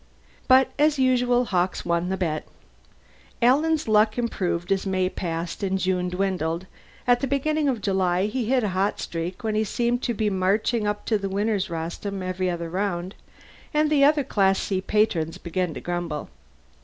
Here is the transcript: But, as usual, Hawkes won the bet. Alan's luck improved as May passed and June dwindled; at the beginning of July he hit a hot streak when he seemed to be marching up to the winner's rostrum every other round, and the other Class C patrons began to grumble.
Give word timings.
But, 0.47 0.71
as 0.79 0.97
usual, 0.97 1.45
Hawkes 1.45 1.85
won 1.85 2.09
the 2.09 2.17
bet. 2.17 2.47
Alan's 3.39 3.87
luck 3.87 4.17
improved 4.17 4.71
as 4.71 4.87
May 4.87 5.09
passed 5.09 5.61
and 5.61 5.77
June 5.77 6.09
dwindled; 6.09 6.65
at 7.05 7.19
the 7.19 7.27
beginning 7.27 7.69
of 7.69 7.81
July 7.81 8.25
he 8.25 8.45
hit 8.45 8.63
a 8.63 8.69
hot 8.69 8.99
streak 8.99 9.43
when 9.43 9.53
he 9.53 9.63
seemed 9.63 10.01
to 10.01 10.15
be 10.15 10.27
marching 10.31 10.87
up 10.87 11.05
to 11.05 11.19
the 11.19 11.29
winner's 11.29 11.69
rostrum 11.69 12.23
every 12.23 12.49
other 12.49 12.67
round, 12.67 13.13
and 13.75 13.91
the 13.91 14.03
other 14.03 14.23
Class 14.23 14.57
C 14.57 14.81
patrons 14.81 15.37
began 15.37 15.71
to 15.75 15.79
grumble. 15.79 16.29